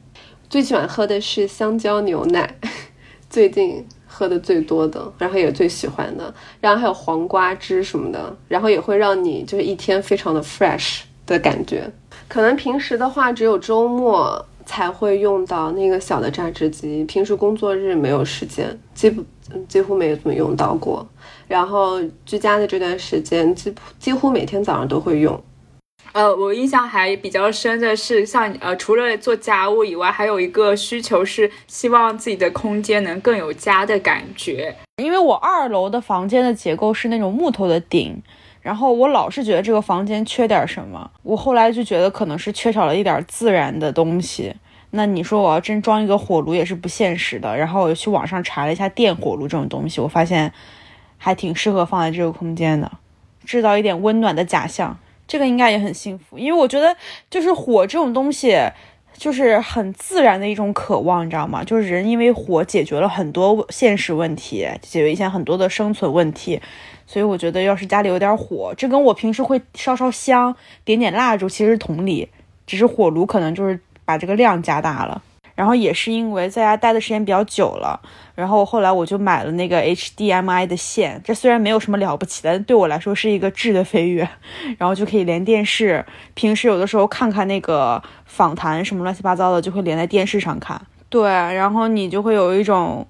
[0.50, 2.58] 最喜欢喝的是香蕉牛奶，
[3.30, 6.32] 最近喝的最多的，然后也最喜欢的。
[6.60, 11.90] 然后还有黄瓜汁什么的，然后也会让你就是一天非常的 fresh 的感觉。
[12.28, 19.24] 可能平时的话，只有周末才会用到那个小的榨汁机，平时工作日没有时间，几乎
[19.68, 21.06] 几乎没有怎么用到过。
[21.46, 25.40] 然后居家的这段时间，几几乎每天早上都会用。
[26.12, 34.74] 呃，我印象还比较深的是，像呃，除了做家务以外，还有一个需求是希望自己的空间能更有家的感觉。
[35.02, 38.22] 因为我二楼的房间的结构是那种木头的顶。
[38.64, 44.54] 然后我老是觉得这个房间缺点什么，我后来就觉得可能是缺少了一点自然的东西。
[44.92, 47.54] 那你说我要真装一个火炉也是不现实的。
[47.54, 50.50] 然后我去网上查了一下电火炉这种东西，我发现
[51.18, 52.90] 还挺适合放在这个空间的，
[53.44, 54.98] 制造一点温暖的假象，
[55.28, 56.38] 这个应该也很幸福。
[56.38, 56.96] 因为我觉得
[57.28, 58.56] 就是火这种东西，
[59.12, 61.62] 就是很自然的一种渴望，你知道吗？
[61.62, 66.62] 就是人因为火解决了很多现实问题，解决一些很多的生存问题。
[67.06, 72.28] 所以我觉得，要是家里有点火，这跟我平时会烧烧香、点点蜡烛其实是同理，
[72.66, 75.22] 只是火炉可能就是把这个量加大了。
[75.54, 78.00] 然后也是因为在家待的时间比较久了，
[78.34, 84.28] 然后后来我就买了那个 HDMI 的线，这虽然没有什么了不起，但对我来说是一个质的飞跃。
[84.78, 90.80] 然后就可以连电视，平时有的时候看看那个访谈什么乱七八糟的，就会连在电视上看。
[91.08, 93.06] 对，然后你就会有一种。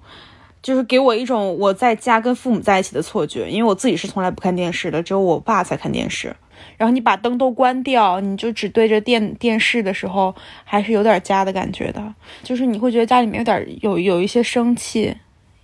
[0.65, 6.35] 就是给我一种我在家跟父母在一起的错觉，因为我自己是从来不看电视的，只有我爸才看电视。
[6.75, 12.15] 然后你把灯都关掉，你就只对着电电视的时候，还是有点家的感觉的。
[12.41, 15.15] 就是你会觉得家里面有点有有一些生气，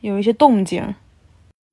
[0.02, 0.94] 有一些动静。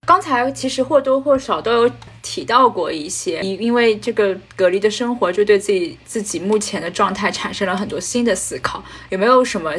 [0.07, 8.83] 刚才其实或多或少都有提到过一些，你因为这个隔离的生活，就对自己自己目前的状态产生了很多新的思考。
[9.11, 9.73] 有没有什么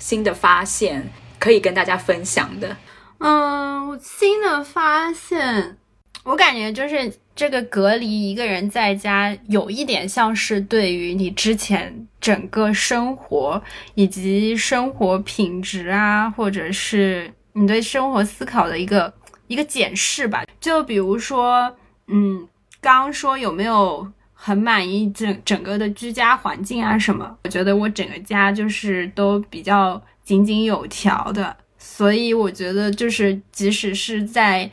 [0.00, 2.76] 新的发现可以跟大家分享的？
[3.18, 5.76] 嗯，新的发现，
[6.24, 13.62] 我感觉就是这个隔离，一个人在家，有一点像是对于你之前整个生活
[13.94, 19.12] 以及生活品质啊，或者是你对生活思考的一个
[19.46, 20.44] 一个检视吧。
[20.60, 22.46] 就比如说，嗯，
[22.80, 27.36] 刚刚说有没有很满意整整个的居家环境啊什么？
[27.42, 31.56] 我觉得我整个家就是都比较井井有条的。
[31.78, 34.70] 所以我觉得，就是即使是在，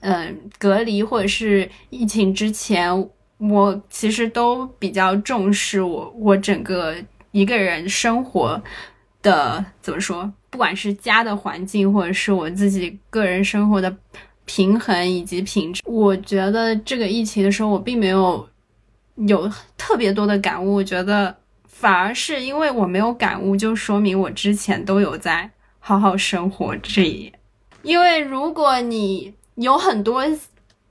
[0.00, 3.08] 嗯，隔离或者是疫情之前，
[3.38, 6.94] 我其实都比较重视我我整个
[7.30, 8.60] 一个人生活
[9.22, 13.96] 的怎么说，不管是家的环境，或者是我自己个人生活的
[14.44, 15.80] 平衡以及品质。
[15.86, 18.48] 我觉得这个疫情的时候，我并没有
[19.26, 20.74] 有特别多的感悟。
[20.74, 21.34] 我觉得
[21.80, 25.48] 反而是因为我没有感悟，就说明我之前都有在
[25.78, 27.32] 好好生活这一点。
[27.82, 30.24] 因为如果你有很多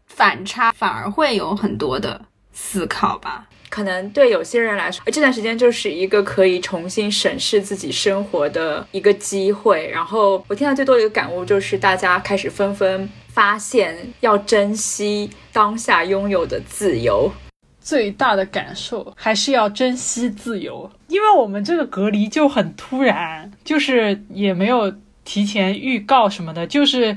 [0.06, 2.22] 反差，反而会有很多的
[2.54, 3.50] 思考吧。
[3.68, 9.90] 可能对有些人来说，这段时间就是一个可以重新审视自己生活的一个机会。
[9.90, 17.30] 然后我听到最多的一个感悟就是，大家开始纷纷发现要珍惜当下拥有的自由。
[17.88, 27.16] 最大的感受还是要珍惜自由，因为我们这个隔离就很突然，就是也没有提前预告什么的，就是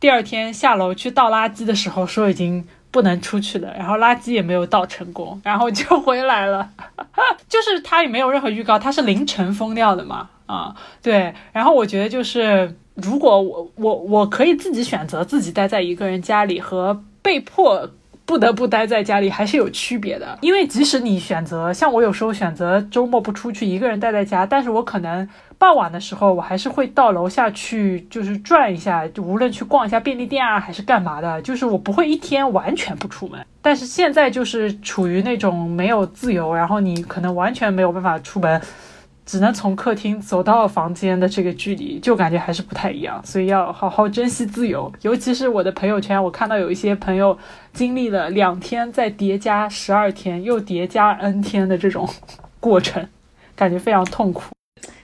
[0.00, 2.66] 第二天下楼去倒垃圾的时候说已经。
[2.88, 6.66] 不能出去的，然后垃圾也没有倒成功，然后就回来了。
[7.46, 10.30] 就是他也没有任何预告，他是凌晨封掉的嘛？
[10.46, 11.34] 啊，对。
[11.52, 17.90] 然后我觉得就是，如果我我我可以自己选择自己待在一个人家里，和被迫
[18.26, 20.36] 不得不待在家里还是有区别的。
[20.42, 25.26] 因为即使你选择，像我有时候选择周末不出去，一个人待在家，但是我可能。
[25.58, 33.40] 傍晚的时候，我还是会到楼下去，就是转一下，就无论去逛一下便利店啊，还是干嘛的，就是我不会一天完全不出门。
[33.62, 38.60] 但是现在就是处于那种没有自由，然后你可能完全没有办法出门，
[39.26, 43.20] 只能从客厅走到房间的这个距离，就感觉还是不太一样。
[43.24, 47.36] 所以要好好珍惜自由，尤其是我的朋友圈，我看到有一些朋友
[47.72, 52.08] 经历了两天再叠加十二天，又叠加 n 天的这种
[52.60, 53.06] 过程，
[53.56, 54.44] 感觉非常痛苦。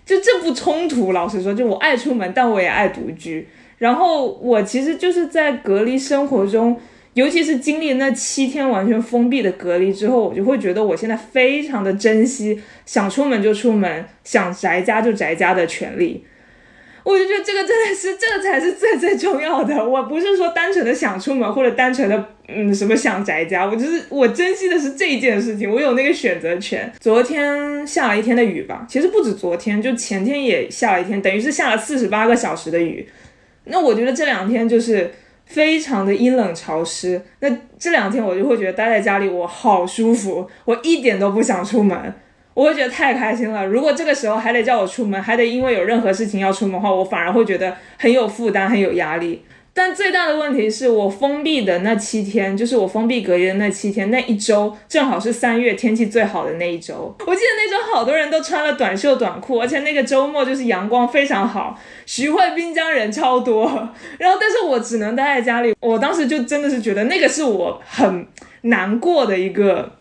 [0.07, 3.49] 就这不冲突，老实说，就我爱出门，但我也爱独居。
[3.79, 6.79] 然后我其实就是在隔离生活中，
[7.15, 16.25] 尤其是经历那七天完全封闭的隔离之后，我就会觉得我现在非常的珍惜想出门就出门，想宅家就宅家的权利。
[17.05, 19.85] 我就觉得这个真的是，这个才是最最重要的。
[19.85, 26.91] 我不是说单纯的想出门，或者单纯的嗯什么想宅家，我就是我珍惜的是这一件事情，我有那个选择权。
[27.01, 33.05] 昨天下了一天的雨吧，其实不止昨天，就前天也下了一天，等于是下了四十八个小时的雨。
[33.65, 35.11] 那我觉得这两天就是
[35.53, 37.21] 非常的阴冷潮湿。
[37.41, 37.49] 那
[37.79, 42.15] 这两天我就会觉得待在家里我好舒服，我一点都不想出门。
[42.55, 43.67] 我会觉得太开心了。
[43.67, 49.43] 如果这个时候还得叫我出门，还得因为有任何事情要出门的话，我反而会觉得很有负担、很有压力。
[49.75, 57.15] 但最大的问题是我封闭的那七天，就是我封闭隔离的那七天，那一周正好是三月天气最好的那一周。
[57.27, 63.65] 我记得那周好多人都穿了短袖短裤，而且那个周末就是阳光非常好，徐汇滨江人超多。
[64.19, 65.75] 然后，但是我只能待在家里。
[65.81, 68.27] 我当时就真的是觉得那个是我很
[68.63, 69.93] 难过的一个。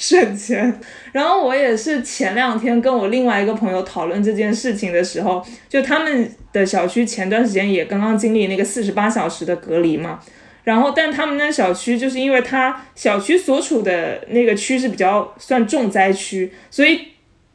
[0.00, 0.72] 省钱，
[1.10, 10.20] 然后我也是前两天跟我另外一个朋友讨论这件事情的时候，就他们的小区前段时间也刚刚经历那个四十八小时的隔离嘛，
[10.62, 17.00] 然后但他们那小区就是因为他小区所处的那个区是比较算重灾区，所以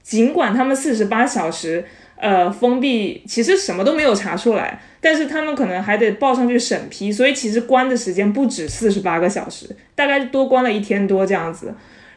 [0.01, 1.85] 尽管他们四十八小时
[2.17, 11.73] 呃封闭，其实什么都没有查出来，但是他们可能还得报上去审批，所以其实关的时间不止四十八个小时，大概多关了一天多这样子。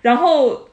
[0.07, 0.68] 然后，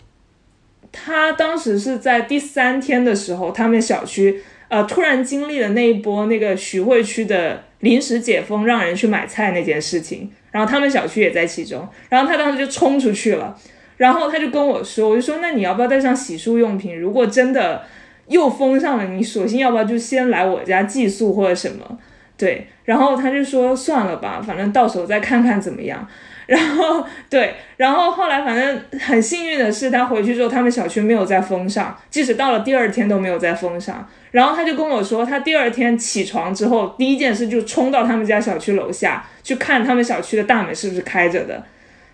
[0.92, 13.60] 他当时是在第三天的时候，他们小区呃突然经历了那一波那个徐汇区的临时解封，让人去买菜那件事情，然后他们小区也在其中，然后他当时就冲出去了，
[13.98, 16.96] 然后他就跟我说，我就说那你要不要带上洗漱用品？
[16.96, 17.82] 如果真的
[18.28, 21.98] 又封上了，你索性要不要就先来我家寄宿或者什么？
[22.38, 26.08] 对，然后他就说算了吧，反正到时候再看看怎么样。
[26.46, 34.08] 然后对，然后后来反正很幸运的是，他回去之后，他们小区没有再封上，即使到了第二天都没有再封上。
[34.32, 41.64] 然后他就跟我说，他第二天起床之后，第一件事就冲到他们家小区楼下去看他们小区的大门是不是开着的。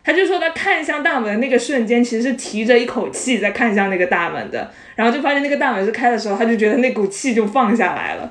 [0.03, 8.29] 他就说他看向大门的那个瞬间，其实是提着一口气在看向那个大门的，然后就发现那个大门是开的时候，他就觉得那股气就放下来了。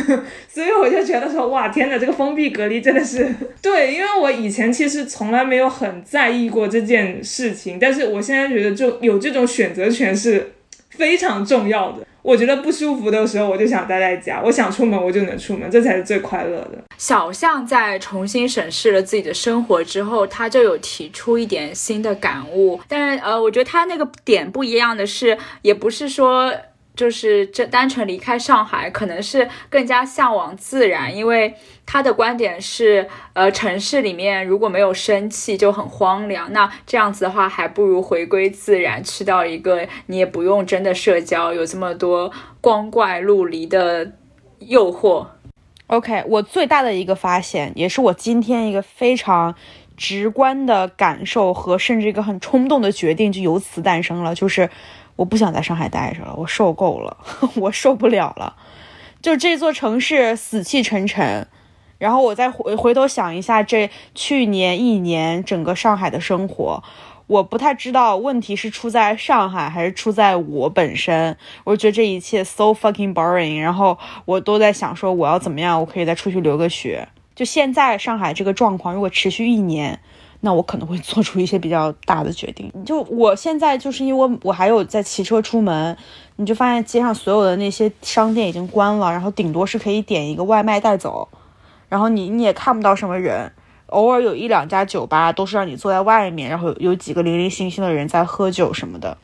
[0.48, 10.54] 所以我就觉得说，哇，天哪，这个封闭隔离真的是 对，因为我以前其实从来没有很在意过这件事情，但是我现在觉得就有这种选择权是
[10.88, 12.06] 非常重要的。
[12.26, 16.82] 我觉得不舒服的时候，我就想待在家；我想出门，我就能出门，这才是最快乐的。
[16.98, 22.80] 小象在重新审视了自己的生活之后，他就有提出一点新的感悟。
[22.88, 26.52] 但是，呃，我觉得他那个点不一样的是，也不是说。
[26.96, 44.12] 就是这单纯离开上海，可能是更加向往自然，因为他的观点是，呃，城市里面如果没有生气就很荒凉，那这样子的话，还不如回归自然，去到一个你也不用真的社交，有这么多光怪陆离的
[44.60, 45.26] 诱惑。
[45.88, 49.54] OK，我最大的一个发现，也是我今天一个非常
[49.96, 54.68] 直观的感受和甚至一个很冲动的决定，就由此诞生了，就是
[55.16, 57.16] 我不想在上海待着了，我受够了，
[57.56, 58.54] 我受不了了，
[59.20, 61.48] 就这座城市死气沉沉。
[61.98, 66.82] 然后我再回回头想一下，这去年一年整个上海的生活，
[67.26, 71.34] 我不太知道问题是出在上海还是出在我本身。
[71.64, 73.58] 我觉得这一切 so fucking boring。
[73.58, 73.96] 然后
[74.26, 77.08] 我都在想说，我要怎么样，我可以再出去留个学。
[77.34, 79.98] 就现在上海这个状况，如果持续一年，
[80.46, 82.72] 那我可能会 做出一些比较大的决定。
[82.84, 85.96] 就我现在就是因为我还有在骑车出门，
[86.36, 91.28] 你就发现街上所有的那些商店已经关了，然后顶多是可以点一个外卖带走。
[91.88, 93.50] 然后你你也看不到什么人，
[93.86, 99.18] 偶尔有一两家酒吧都是让你坐在外面，然后有几个零零星星的人在喝酒什么的，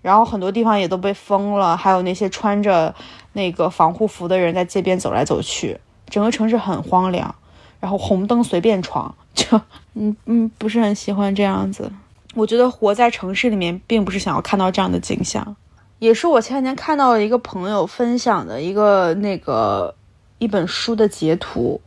[0.00, 2.94] 然后很多地方也都被封了，还有那些穿着
[3.32, 7.34] 那个防护服的人在街边走来走去，整个城市很荒凉，
[7.80, 9.14] 然后红灯随便闯，
[9.48, 9.60] 就
[9.94, 11.90] 嗯嗯不是很喜欢这样子。
[12.34, 15.56] 我觉得活在城市里面并不是想要看到这样的景象，
[15.98, 19.94] 也是我前两天看到了一个朋友分享的一个那个
[20.38, 21.80] 一本书的截图。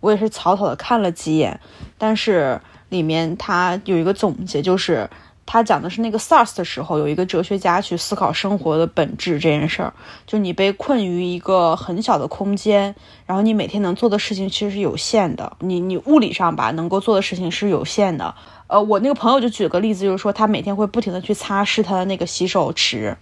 [0.00, 1.58] 我也是草草的看了几眼，
[1.98, 5.10] 但是里面他有一个总结，就是
[5.50, 9.94] 他讲的是那个 SARS 的时候，有一个哲学家去思考生活的本质这件事儿，
[10.26, 12.94] 就你被困于一个很小的空间，
[13.24, 18.34] 然后你每天能做的事情其实是有限的，你你物理上吧能够做的事情是有限的。
[18.66, 23.16] 呃，我那个朋友就举了个例子，就是说他每天会不停的去擦拭他的那个洗手池，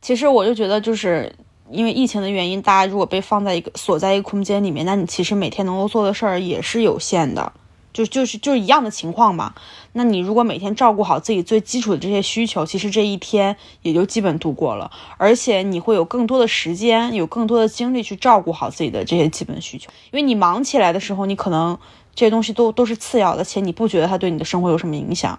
[0.00, 1.34] 其实我就觉得就是。
[1.72, 7.52] 因为疫情的原因，大家如果被放在一个锁在一个空间里面，那你其实每天能够做的事儿也是有限的，
[7.92, 9.54] 就就是就是一样的情况嘛。
[9.92, 19.90] 那你如果每天照顾好自己最基础的这些需求，其实这一天也就基本度过了，而且你会有更多的时间，有更多的精力去照顾好自己的这些基本需求。
[20.10, 21.78] 因为你忙起来的时候，你可能
[22.14, 25.38] 这些东西都都是次要的，且你不觉得它对你的生活有什么影响。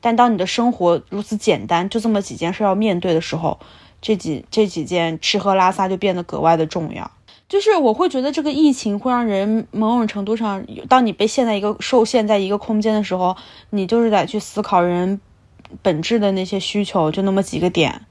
[0.00, 3.58] 但当你的生活如此简单，就这么几件事要面对的时候。
[4.04, 7.08] 这几这几件吃喝拉撒就变得格外的重要，
[7.52, 13.36] 就是我会觉得这个疫情会让人某种程度上，当你被陷在一个受限在一个空间的时候，
[13.68, 15.20] 你就是得去思考人
[15.82, 18.06] 本质的那些需求，就那么几个点，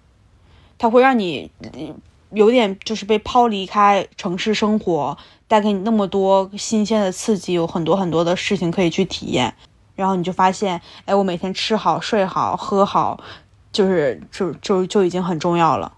[0.77, 1.49] 它会让你
[2.29, 5.17] 有点就是被抛离开城市生活，
[5.47, 9.55] 带给你那么多新鲜的刺激，有很多很多的事情可以去体验，
[9.95, 13.19] 然后你就发现，哎，我每天吃好睡好喝好。
[13.73, 15.93] 就是就就就已经很重要了，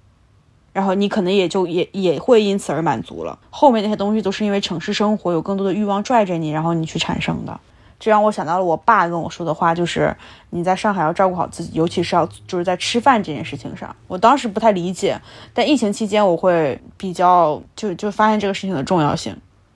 [0.73, 3.39] 然后你可能也就也也会因此而满足了。
[3.49, 7.57] 后面那些东西都是因为城市生活有更多的欲望拽着你，然后你去产生的。
[7.99, 10.13] 这让我想到了我爸跟我说的话，就是
[10.49, 13.95] 你在上海要照顾好自己，尤其是要就是在吃饭这件事情上。
[14.09, 15.21] 我当时不太理解，
[15.53, 19.33] 但疫情期间我会比较就就发现这个事情的重要性。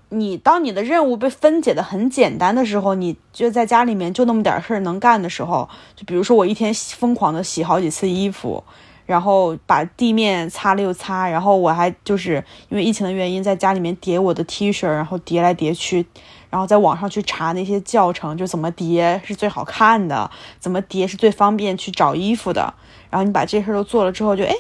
[0.10, 8.62] 你当你的任务被分解的很简单的时候，你就在家里面就那么点事儿能干的时候，就比如说我一天疯狂的洗好几次衣服，
[9.08, 16.06] 然后把地面擦了又擦，然后我还就是因为疫情的原因在家里面叠我的 T 恤，然后叠来叠去，
[16.52, 20.30] 然后在网上去查那些教程，就怎么叠是最好看的，
[20.60, 22.74] 怎么叠是最方便去找衣服的，
[23.10, 24.54] 然后你把这事儿都做了之后，就哎，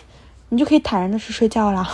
[0.49, 1.87] 你就可以坦然的去睡觉了。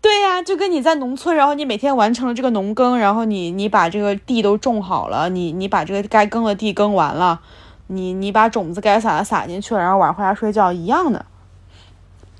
[0.00, 7.40] 对呀，就跟你在农村，然后你每天完成了这个农耕，然后你你把这个地都种好了，你你把这个该耕的地耕完了，
[7.86, 11.24] 你你把种子该撒的撒进去了，然后晚上回家睡觉一样的，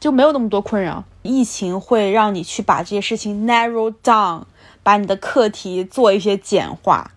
[0.02, 1.04] 就没有那么多困扰。
[1.22, 4.42] 疫情会让你去把这些事情 narrow down，
[4.82, 7.12] 把你的课题做一些简化。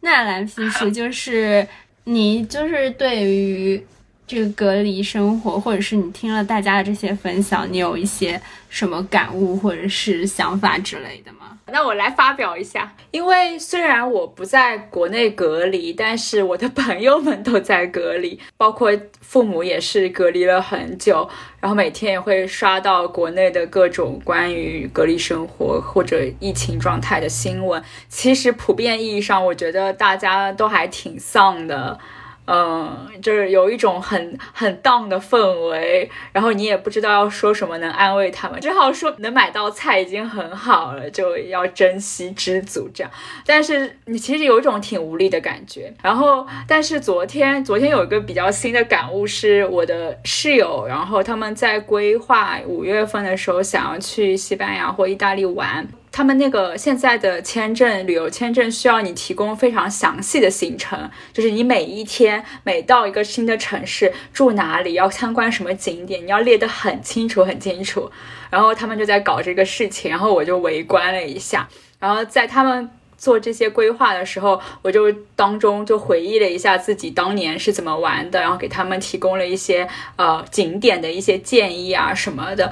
[0.00, 1.68] 那蓝皮书就是
[2.04, 3.86] 你就是对于。
[4.32, 11.58] 这个隔离生活，或者是你听了大家的这些分享，你有一些什么感悟或者是想法之类的吗？
[11.66, 21.28] 那我来发表一下，因为虽然我不在国内隔离，但是我的 朋友们都在隔离，包括父母也是隔离了很久，
[21.60, 27.82] 然后每天也会刷到国内的各种关于隔离生活或者疫情状态的新闻。
[28.08, 31.98] 其实普遍意义上，我觉得大家都还挺丧的。
[32.44, 35.38] 嗯，就是有一种很很 down 的氛
[35.68, 43.10] 围，然后你也不知道要说什么能安慰他们，只好说能买到菜已经很好了，就要珍惜知足这样。
[43.46, 45.94] 但是你其实有一种挺无力的感觉。
[46.02, 55.86] 然后，但是昨天昨天有一个比较新的感悟，是我的室友，然后他们在规划五月份的时候想要去西班牙或意大利玩。
[56.12, 68.10] 他们那个现在的签证，旅游签证需要你提供非常详细的行程，就是你每一天每到一个新的城市住哪里，要参观什么景点，你要列得很清楚很清楚。
[68.50, 71.66] 然后他们就在搞这个事情，然后我就围观了一下。
[71.98, 82.70] 然后在他们做这些规划的时候，我就当中就回忆了一下自己当年是怎么玩的，然后给他们提供了一些呃景点的一些建议啊什么的。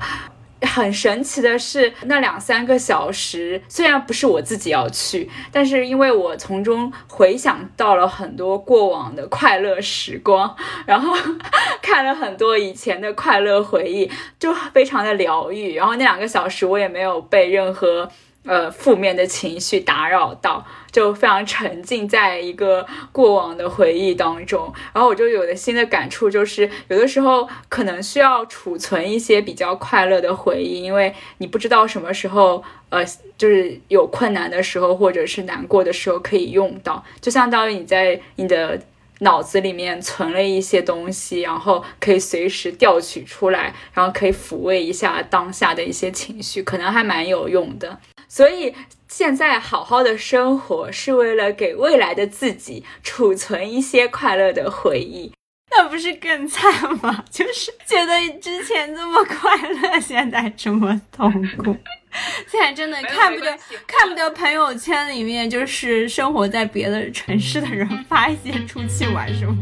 [0.62, 10.54] 很神奇的是，那两三个小时虽然不是我自己要去，但是因为我从中回想到了很多过往的快乐时光，
[10.86, 11.16] 然后
[11.80, 15.74] 看了很多以前的快乐回忆，就非常的疗愈。
[15.74, 18.10] 然后那两个小时我也没有被任何
[18.44, 20.66] 呃负面的情绪打扰到。
[20.92, 33.04] 就非常沉浸在一个过往的回忆当中，然后我就有了新的感触，就是有的时候可能需要储存一些比较快乐的回忆，因为你不知道什么时候，呃，
[33.38, 38.82] 就是有困难的时候或者是难过的时候可以用到，就相当于你在你的
[39.20, 48.00] 脑子里面存了一些东西，然后可以随时调取出来，然后可以抚慰一下当下的一些情绪，可能还蛮有用的，
[48.30, 48.74] 所以。
[49.12, 55.32] 现在好好的生活是为了给未来的自己储存一些快乐的回忆，
[55.72, 56.72] 那不是更惨
[57.02, 57.24] 吗？
[57.28, 61.28] 就是觉得之前这么快乐，现在这么痛
[61.58, 61.76] 苦。
[62.46, 69.56] 现在真的看不得看不得朋友圈里面就是生活在别的城市的人发一些出去玩什么，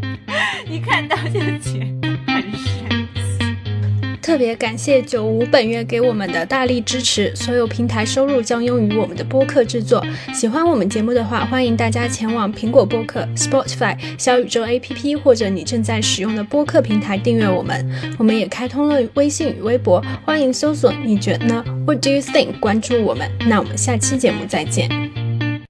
[0.69, 2.88] 一看到就觉得很神。
[4.29, 10.05] 特别感谢九五本月给我们的大力支持，所有平台收入将用于我们的播客制作。
[10.35, 17.91] 喜欢我们节目的话，欢迎大家前往苹果播客、Spotify、小宇宙 APP 或者你正在使用的播客平台订阅我们。
[18.19, 22.61] 我们也开通了微信与微博，欢迎搜索“你觉得呢？”What do you think？
[22.61, 23.31] 关注我们。
[23.49, 25.18] 那我们下期节目再见。